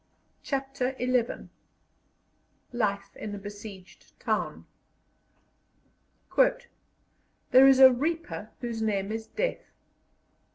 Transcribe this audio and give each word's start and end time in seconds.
CHAPTER 0.41 0.95
XI 0.97 1.47
LIFE 2.73 3.15
IN 3.17 3.35
A 3.35 3.37
BESIEGED 3.37 4.19
TOWN 4.19 4.65
"There 6.35 7.67
is 7.67 7.77
a 7.77 7.91
reaper 7.93 8.49
whose 8.61 8.81
name 8.81 9.11
is 9.11 9.27
Death." 9.27 9.75